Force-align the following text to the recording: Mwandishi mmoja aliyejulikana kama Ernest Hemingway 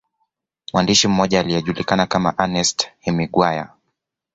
Mwandishi 0.73 1.07
mmoja 1.07 1.39
aliyejulikana 1.39 2.05
kama 2.05 2.33
Ernest 2.37 2.87
Hemingway 2.99 3.65